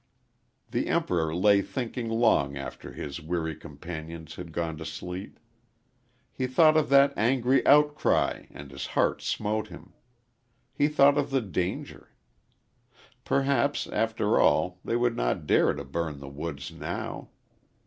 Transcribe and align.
The 0.71 0.87
Emperor 0.87 1.35
lay 1.35 1.61
thinking 1.61 2.09
long 2.09 2.57
after 2.57 2.91
his 2.91 3.21
weary 3.21 3.55
companions 3.55 4.33
had 4.33 4.51
gone 4.51 4.75
to 4.77 4.83
sleep. 4.83 5.39
He 6.33 6.47
thought 6.47 6.75
of 6.75 6.89
that 6.89 7.15
angry 7.15 7.63
outcry 7.67 8.47
and 8.49 8.71
his 8.71 8.87
heart 8.97 9.21
smote 9.21 9.67
him; 9.67 9.93
he 10.73 10.87
thought 10.87 11.19
of 11.19 11.29
the 11.29 11.39
danger. 11.41 12.09
Perhaps, 13.25 13.85
after 13.85 14.39
all, 14.39 14.79
they 14.83 14.95
would 14.95 15.15
not 15.15 15.45
dare 15.45 15.71
to 15.71 15.83
burn 15.83 16.17
the 16.19 16.27
woods 16.29 16.71
now. 16.71 17.29